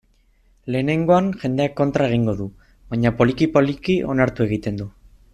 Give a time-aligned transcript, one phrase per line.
[0.75, 2.47] Lehenengoan, jendeak kontra egingo du,
[2.93, 4.89] baina, poliki-poliki, onartu egiten du.